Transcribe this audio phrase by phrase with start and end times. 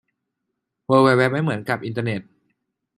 [0.85, 2.21] เวิล์ดไวด์เว็บไม่เหมือนกับอินเทอร์เน็ต